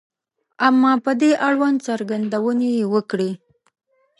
•اما 0.67 0.93
په 1.05 1.11
دې 1.21 1.31
اړوند 1.47 1.77
څرګندونې 1.87 2.69
یې 2.77 2.85
وکړې. 2.93 3.31